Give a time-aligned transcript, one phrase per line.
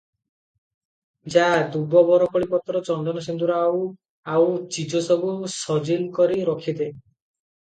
[1.33, 1.43] ଯା,
[1.75, 3.85] ଦୂବ ବରକୋଳିପତ୍ର ଚନ୍ଦନ ସିନ୍ଦୂର ଆଉ
[4.37, 6.91] ଆଉ ଚିଜ ସବୁ ସଜିଲ କରି ରଖି ଦେ।